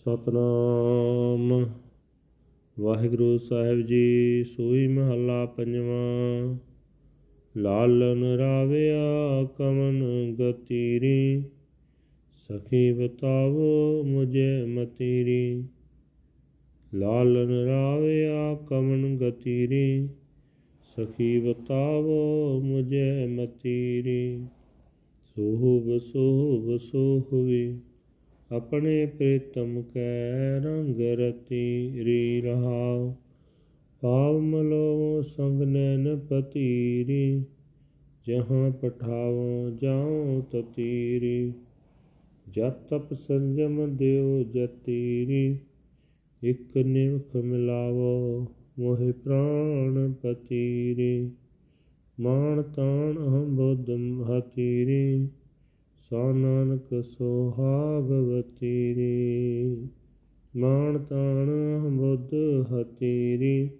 [0.00, 1.66] ਸਤਨਾਮ।
[2.80, 6.56] ਵਾਹਿਗੁਰੂ ਸਾਹਿਬ ਜੀ, ਸੋਈ ਮਹੱਲਾ ਪੰਜਵਾਂ।
[7.56, 11.42] ਲਾਲਨ ਰਾਵਿਆ ਕਮਨ ਗਤੀਰੀ,
[12.32, 15.64] ਸਖੀ ਬਤਾਵੋ ਮੁਝੇ ਮਤੀਰੀ।
[16.94, 20.08] ਲਾਲਨ ਰਾਵਿਆ ਕਮਨ ਗਤੀਰੀ,
[20.82, 24.44] ਸਖੀ ਬਤਾਵੋ ਮੁਝੇ ਮਤੀਰੀ।
[25.24, 27.78] ਸੋਹਬ ਸੋਹਬ ਸੋਹਵੀ
[28.52, 33.14] ਆਪਣੇ ਪ੍ਰੀਤਮ ਕੈ ਰੰਗ ਰਤੀ ਰੀ ਰਹਾਉ
[34.02, 37.44] ਪਾਵ ਮਲੋ ਸੰਗ ਨੈਨ ਪਤੀਰੀ,
[38.26, 41.52] ਜਹਾਂ ਪਠਾਵੋ ਜਾਉ ਤਤੀਰੀ,
[42.50, 45.58] ਜਪ ਤਪ ਸੰਜਮ ਦਿਓ ਜਤੀਰੀ,
[46.42, 48.46] ਇਕ ਨਿਮਖ ਮਿਲਾਵੋ
[48.78, 51.30] ਮੋਹਿ ਪ੍ਰਾਣ ਪਤੀਰੀ
[52.20, 55.28] ਮਾਨ ਤਾਣ ਹਮ ਬੁੱਧਮ ਹਤੀਰੀ।
[56.10, 59.76] ਸਾ ਨਾਨਕ ਸੁਹਾਗਵਤੀ ਰੇ
[60.56, 62.30] ਮਾਨ ਤਾਣ ਹਮ ਬੁੱਧ
[62.72, 63.70] ਹਤੀਰੀ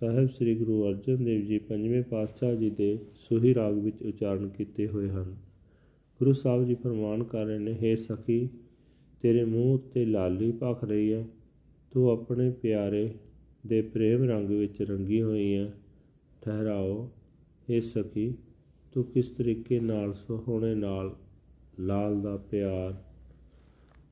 [0.00, 4.88] ਸਾਹਿਬ ਸ੍ਰੀ ਗੁਰੂ ਅਰਜਨ ਦੇਵ ਜੀ ਪੰਜਵੇਂ ਪਾਤਸ਼ਾਹ ਜੀ ਦੇ ਸੁਹੀ ਰਾਗ ਵਿੱਚ ਉਚਾਰਨ ਕੀਤੇ
[4.88, 5.36] ਹੋਏ ਹਨ।
[6.18, 8.48] ਗੁਰੂ ਸਾਹਿਬ ਜੀ ਫਰਮਾਨ ਕਰ ਰਹੇ ਨੇ हे ਸਖੀ,
[9.22, 11.26] ਤੇਰੇ ਮੂੰਹ ਉੱਤੇ ਲਾਲੀ ਭਖ ਰਹੀ ਹੈ।
[11.90, 13.10] ਤੂੰ ਆਪਣੇ ਪਿਆਰੇ
[13.66, 15.72] ਦੇ ਪ੍ਰੇਮ ਰੰਗ ਵਿੱਚ ਰੰਗੀ ਹੋਈ ਹੈ।
[16.42, 17.10] ਠਹਿਰਾਓ
[17.70, 18.34] हे ਸਖੀ,
[18.92, 21.16] ਤੂੰ ਕਿਸ ਤਰੀਕੇ ਨਾਲ ਸੋਹਣੇ ਨਾਲ
[21.80, 23.02] ਲਾਲ ਦਾ ਪਿਆਰ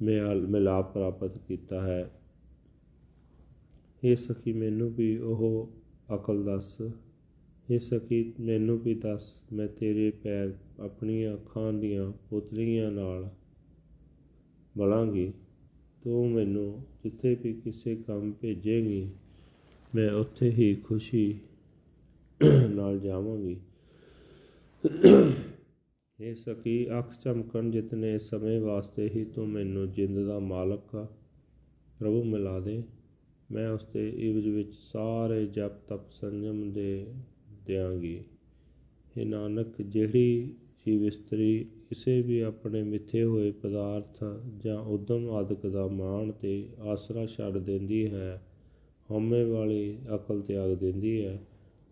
[0.04, 2.10] ਮਿਆਲ ਮਿਲਾਪ ਪ੍ਰਾਪਤ ਕੀਤਾ ਹੈ।
[4.04, 5.70] ਇਹ ਸਖੀ ਮੈਨੂੰ ਵੀ ਉਹ
[6.14, 6.76] ਅਕਲ ਦੱਸ।
[7.70, 13.28] ਇਹ ਸਖੀ ਮੈਨੂੰ ਵੀ ਦੱਸ, ਮੈਂ ਤੇਰੇ ਪੈਰ ਆਪਣੀਆਂ ਅੱਖਾਂ ਦੀਆਂ ਪੁਤਲੀਆਂ ਨਾਲ
[14.78, 15.32] ਬਲਾਂਗੀ
[16.02, 19.08] ਤੂੰ ਮੈਨੂੰ ਜਿੱਥੇ ਵੀ ਕਿਸੇ ਕੰਮ ਭੇਜੇਂਗੀ,
[19.94, 21.38] ਮੈਂ ਉੱਥੇ ਹੀ ਖੁਸ਼ੀ
[22.70, 23.56] ਨਾਲ ਜਾਵਾਂਗੀ।
[26.20, 31.06] ਇਹ ਸਕੀ ਅੱਖ ਚਮਕਣ ਜਿਤਨੇ ਸਮੇਂ ਵਾਸਤੇ ਹੀ ਤੂੰ ਮੈਨੂੰ ਜਿੰਦ ਦਾ ਮਾਲਕ ਆ।
[32.00, 32.82] ਪ੍ਰਭੂ ਮਿਲਾ ਦੇ।
[33.50, 37.06] ਮੈਂ ਉਸ ਤੇ ਇਵਜ ਵਿੱਚ ਸਾਰੇ ਜਪ ਤਪ ਸੰਜਮ ਦੇ
[37.66, 38.24] ਦਿਆਂਗੀ।
[39.16, 40.54] ਇਹ ਨਾਨਕ, ਜਿਹੜੀ
[40.86, 44.24] ਜੀਵ ਇਸਤਰੀ ਕਿਸੇ ਵੀ ਆਪਣੇ ਮਿੱਥੇ ਹੋਏ ਪਦਾਰਥ
[44.58, 48.42] ਜਾਂ ਉਦਮ ਆਦਿਕ ਦਾ ਮਾਣ ਤੇ ਆਸਰਾ ਛੱਡ ਦਿੰਦੀ ਹੈ,
[49.10, 51.42] ਹਉਮੈ ਵਾਲੀ ਅਕਲ ਤਿਆਗ ਦਿੰਦੀ ਹੈ,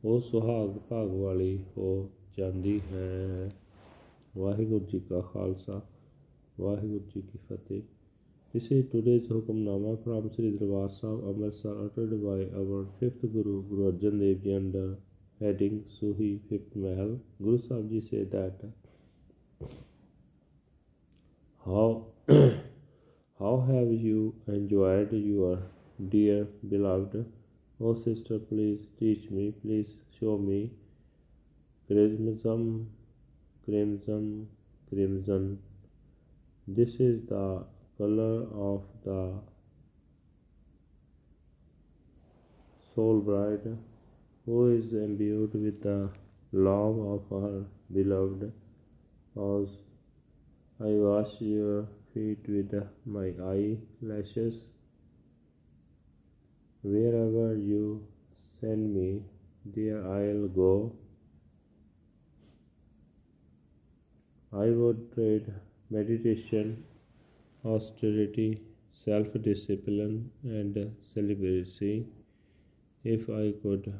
[0.04, 3.50] ਉਹ ਸੁਹਾਗ ਭਾਗ ਵਾਲੀ ਹੋ ਜਾਂਦੀ ਹੈ।
[4.37, 5.81] ਵਾਹਿਗੁਰੂ ਜੀ ਕਾ ਖਾਲਸਾ
[6.59, 7.81] ਵਾਹਿਗੁਰੂ ਜੀ ਕੀ ਫਤਿਹ
[8.53, 13.91] This is today's Hukamnama from Sri Darbar Sahib Amritsar uttered by our fifth Guru Guru
[13.91, 14.85] Arjan Dev Ji under
[15.41, 17.19] heading Suhi Fifth Mahal.
[17.39, 18.63] Guru Sahib Ji said that
[21.65, 22.07] how
[23.39, 25.59] how have you enjoyed your
[26.09, 27.25] dear beloved
[27.79, 30.71] oh sister please teach me please show me
[31.87, 32.63] crimson
[33.64, 34.48] crimson
[34.88, 35.58] crimson.
[36.66, 37.64] This is the
[37.98, 39.40] color of the
[42.94, 43.76] soul bride
[44.46, 46.10] who is imbued with the
[46.52, 48.52] love of her beloved.
[49.36, 49.68] As
[50.80, 52.72] I wash your feet with
[53.06, 54.54] my eyelashes.
[56.82, 58.06] Wherever you
[58.60, 59.22] send me
[59.64, 60.92] there I'll go
[64.52, 65.46] I would trade
[65.88, 66.84] meditation,
[67.64, 68.60] austerity,
[68.92, 72.06] self discipline, and celibacy
[73.02, 73.92] if I could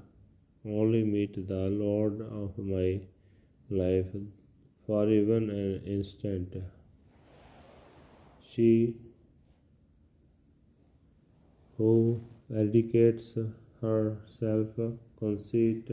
[0.66, 3.00] only meet the Lord of my
[3.70, 4.14] life
[4.86, 6.54] for even an instant.
[8.42, 8.96] She
[11.78, 12.20] who
[12.50, 13.38] eradicates
[13.80, 14.68] her self
[15.18, 15.91] conceit,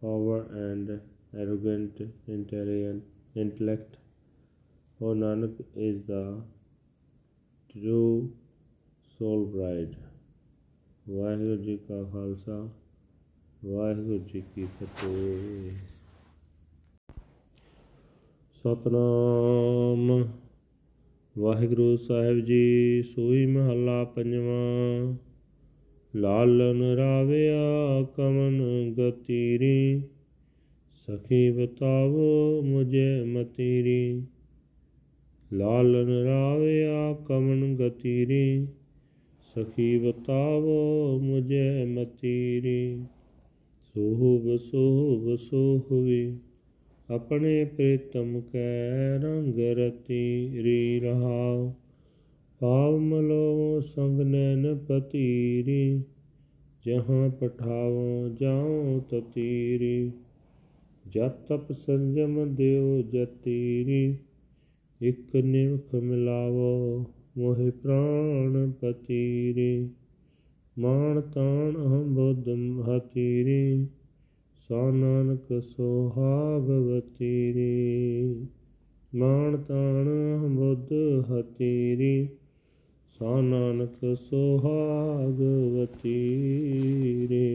[0.00, 1.00] power, and
[1.32, 3.96] arrogant intelligence intellect.
[5.00, 6.42] O Nanak is the
[7.70, 8.32] true
[9.18, 9.94] soul bride.
[11.06, 12.56] Waheguru ji ਕਾ ਖਾਲਸਾ
[13.62, 15.70] ਵਾਹਿਗੁਰੂ ਜੀ ਕੀ ਫਤਿਹ
[18.64, 20.10] ਸਤਨਾਮ
[21.36, 25.14] ਵਾਹਿਗੁਰੂ ਸਾਹਿਬ ਜੀ ਸੋਈ ਮਹੱਲਾ ਪੰਜਵਾਂ
[26.14, 28.60] ਲਾਲਨ ਰਾਵਿਆ ਕਮਨ
[28.98, 30.02] ਗਤੀਰੀ
[31.06, 34.22] ਸਖੀ ਬਤਾਵੋ ਮੁਝੇ ਮਤੀਰੀ।
[35.52, 38.66] ਲਾਲਨ ਰਾਵਿਆ ਕਮਨ ਗਤੀਰੀ।
[39.54, 43.04] ਸਖੀ ਬਤਾਵੋ ਮੁਝੇ ਮਤੀਰੀ।
[44.58, 46.36] ਸੋਭ ਸੋਹਵੀ,
[47.10, 51.72] ਆਪਣੇ ਪ੍ਰੀਤਮ ਕੈ ਰੰਗ ਰਤੀ ਰੀ ਰਹਾਉ।
[52.60, 56.02] ਪਾਵ ਮਲੋ ਸੰਗ ਨੈਨ ਪਤੀਰੀ,
[56.86, 60.10] ਜਹਾਂ ਪਠਾਵੋ ਜਾਉ ਤਤੀਰੀ।
[61.14, 64.16] ਜਪ ਤਪ ਸੰਜਮ ਦਿਓ ਜਤੀਰੀ,
[65.00, 67.04] ਇਕ ਨਿਮਖ ਮਿਲਾਵੋ
[67.38, 69.88] ਮੋਹਿ ਪ੍ਰਾਣ ਪਤੀਰੀ।
[70.78, 72.48] ਮਾਨ ਤਾਣ ਅਹੰ ਬੁੱਧ
[72.88, 73.86] ਹਤੀਰੀ
[74.68, 78.34] ਸੋ ਨਾਨਕ ਸੁਹਾਗਵਤੀ ਰੇ
[79.14, 80.92] ਮਾਨ ਤਾਣ ਅਹੰ ਬੁੱਧ
[81.30, 82.28] ਹਤੀਰੀ
[83.18, 86.16] ਸੋ ਨਾਨਕ ਸੁਹਾਗਵਤੀ
[87.30, 87.46] ਰੇ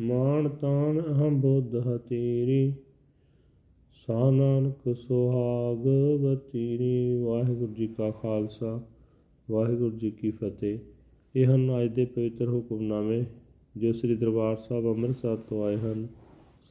[0.00, 2.72] ਮਾਨ ਤਾਣ ਅਹੰ ਬੁੱਧ ਹਤੀਰੀ,
[4.06, 8.82] ਸਾ ਨਾਨਕ ਸੁਹਾਗਵਤੀ ਰੇ ਵਾਹਿਗੁਰੂ ਜੀ ਕਾ ਖਾਲਸਾ,
[9.50, 10.78] ਵਾਹਿਗੁਰੂ ਜੀ ਕੀ ਫਤਿਹ।
[11.36, 13.24] ਇਹ ਹਨ ਅੱਜ ਦੇ ਪਵਿੱਤਰ ਹੁਕਮਨਾਮੇ,
[13.76, 16.08] ਜੋ ਸ੍ਰੀ ਦਰਬਾਰ ਸਾਹਿਬ ਅੰਮ੍ਰਿਤਸਰ ਤੋਂ ਆਏ ਹਨ।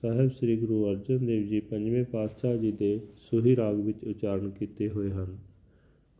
[0.01, 4.89] ਸਾਹਿਬ ਸ੍ਰੀ ਗੁਰੂ ਅਰਜਨ ਦੇਵ ਜੀ ਪੰਜਵੇਂ ਪਾਤਸ਼ਾਹ ਜੀ ਦੇ ਸੁਹੀ ਰਾਗ ਵਿੱਚ ਉਚਾਰਨ ਕੀਤੇ
[4.89, 5.37] ਹੋਏ ਹਨ।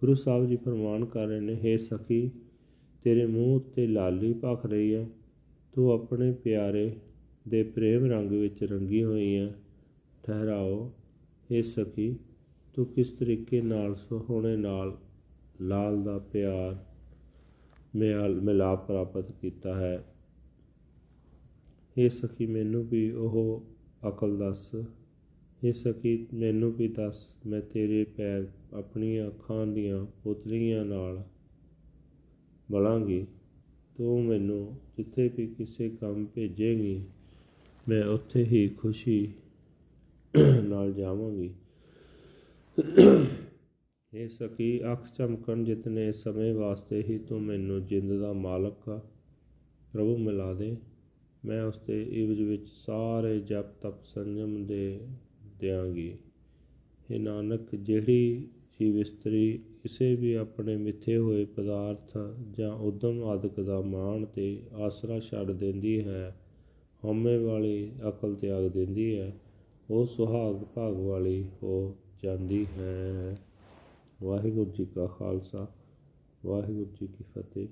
[0.02, 2.32] ਗੁਰੂ ਸਾਹਿਬ ਜੀ ਫਰਮਾਨ ਕਰ ਰਹੇ ਨੇ हे ਸਖੀ,
[3.04, 5.08] ਤੇਰੇ ਮੂੰਹ ਉੱਤੇ ਲਾਲੀ ਭਖ ਰਹੀ ਹੈ।
[5.74, 6.92] ਤੂੰ ਆਪਣੇ ਪਿਆਰੇ
[7.48, 9.56] ਦੇ ਪ੍ਰੇਮ ਰੰਗ ਵਿੱਚ ਰੰਗੀ ਹੋਈ ਹੈ
[10.24, 10.92] ਠਹਿਰਾਓ
[11.52, 12.16] हे ਸਖੀ,
[12.74, 14.98] ਤੂੰ ਕਿਸ ਤਰੀਕੇ ਨਾਲ ਸੋਹਣੇ ਨਾਲ
[15.62, 16.86] ਲਾਲ ਦਾ ਪਿਆਰ
[17.96, 20.06] ਮਿਆਲ, ਮਿਲਾਪ ਪ੍ਰਾਪਤ ਕੀਤਾ ਹੈ?
[21.98, 23.64] ਇਹ ਸਖੀ, ਮੈਨੂੰ ਵੀ ਉਹ
[24.08, 24.72] ਅਕਲ ਦੱਸ।
[25.64, 31.24] ਇਹ ਸਖੀ, ਮੈਨੂੰ ਵੀ ਦੱਸ, ਮੈਂ ਤੇਰੇ ਪੈਰ ਆਪਣੀਆਂ ਅੱਖਾਂ ਦੀਆਂ ਪੁਤਲੀਆਂ ਨਾਲ
[32.72, 33.26] ਬਲਾਂਗੀ
[33.98, 37.06] ਤੂੰ ਮੈਨੂੰ ਜਿੱਥੇ ਵੀ ਕਿਸੇ ਕੰਮ ਭੇਜੇਂਗੀ
[37.90, 39.34] ਮੈਂ ਉੱਥੇ ਹੀ ਖੁਸ਼ੀ
[40.64, 41.54] ਨਾਲ ਜਾਵਾਂਗੀ।
[44.14, 49.02] ਇਹ ਸਕੀ ਅੱਖ ਚਮਕਣ ਜਿਤਨੇ ਸਮੇਂ ਵਾਸਤੇ ਹੀ ਤੂੰ ਮੈਨੂੰ ਜਿੰਦ ਦਾ ਮਾਲਕ
[49.94, 50.78] ਪ੍ਰਭੂ, ਮਿਲਾ ਦੇ।
[51.46, 55.00] ਮੈਂ ਉਸ ਤੇ ਇਵਜ ਵਿੱਚ ਸਾਰੇ ਜਪ ਤਪ ਸੰਜਮ ਦੇ
[55.60, 56.18] ਦਿਆਂਗੀ।
[57.12, 58.48] ਇਹ ਨਾਨਕ, ਜਿਹੜੀ
[58.82, 62.18] ਜੀਵ ਇਸਤਰੀ ਕਿਸੇ ਵੀ ਆਪਣੇ ਮਿੱਥੇ ਹੋਏ ਪਦਾਰਥ
[62.52, 66.42] ਜਾਂ ਉਦਮ ਆਦਿਕ ਦਾ ਮਾਣ ਤੇ ਆਸਰਾ ਛੱਡ ਦਿੰਦੀ ਹੈ
[67.05, 69.33] ਹਉਮੈ ਵਾਲੀ ਅਕਲ ਤਿਆਗ ਦਿੰਦੀ ਹੈ
[69.91, 73.37] ਉਹ ਸੁਹਾਗ ਭਾਗ ਵਾਲੀ ਹੋ ਜਾਂਦੀ ਹੈ
[74.23, 75.67] ਵਾਹਿਗੁਰੂ ਜੀ ਕਾ ਖਾਲਸਾ
[76.45, 77.69] ਵਾਹਿਗੁਰੂ ਜੀ ਕੀ ਫਤਿਹ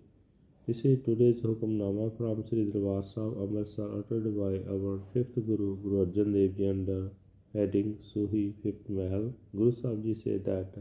[0.68, 6.04] This is today's Hukamnama from Sri Darbar Sahib Amritsar uttered by our fifth Guru Guru
[6.04, 7.10] Arjan Dev Ji under
[7.54, 9.32] heading Suhi Fifth Mahal.
[9.56, 10.76] Guru Sahib Ji said that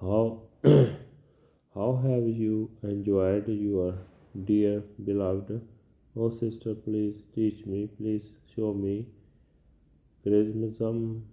[0.00, 0.42] how
[1.76, 3.94] how have you enjoyed your
[4.43, 5.61] dear beloved?
[6.17, 8.23] Oh sister, please teach me, please
[8.55, 9.05] show me.
[10.23, 11.25] Crimson,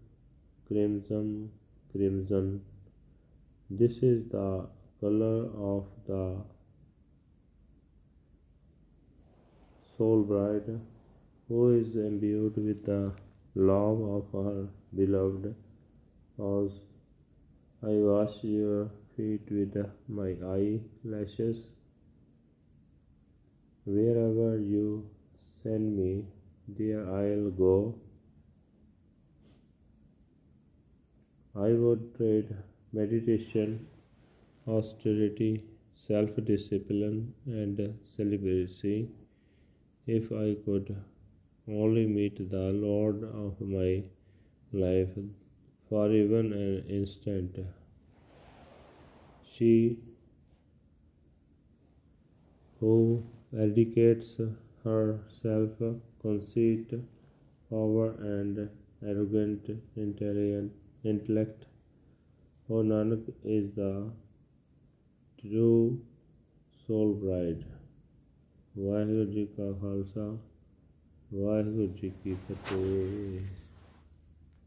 [0.69, 1.51] crimson,
[1.91, 2.63] crimson.
[3.71, 4.67] This is the
[5.01, 6.37] color of the
[9.97, 10.81] soul bride
[11.49, 13.13] who is imbued with the
[13.55, 15.55] love of her beloved
[16.39, 16.71] as
[17.83, 19.77] I wash your feet with
[20.09, 21.57] my eyelashes
[23.85, 25.09] wherever you
[25.63, 26.25] send me
[26.69, 27.95] there I'll go
[31.55, 32.57] I would trade
[32.93, 33.87] meditation
[34.67, 35.65] austerity,
[35.95, 39.09] self discipline, and celibacy
[40.07, 40.97] if I could
[41.69, 44.05] only meet the Lord of my
[44.73, 45.11] life
[45.89, 47.59] for even an instant.
[49.45, 49.99] She
[52.81, 53.23] who
[53.54, 54.40] eradicates
[54.84, 55.72] her self
[56.22, 56.94] conceit,
[57.70, 58.70] power, and
[59.04, 61.66] arrogant intellect,
[62.70, 64.12] O Nanak, is the
[65.42, 66.00] true
[66.88, 67.66] soul bride
[68.80, 70.26] Waheguru ji ਕਾ ਖਾਲਸਾ
[71.34, 73.61] ਵਾਹਿਗੁਰੂ ਜੀ ਕੀ ਫਤਿਹ